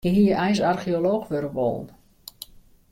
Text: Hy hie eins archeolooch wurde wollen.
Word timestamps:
Hy 0.05 0.11
hie 0.15 0.35
eins 0.43 0.59
archeolooch 0.71 1.27
wurde 1.31 1.51
wollen. 1.57 1.87